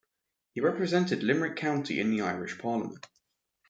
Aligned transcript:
He 0.55 0.61
represented 0.61 1.21
Limerick 1.21 1.57
County 1.57 1.99
in 1.99 2.09
the 2.09 2.21
Irish 2.23 2.57
Parliament. 2.57 3.05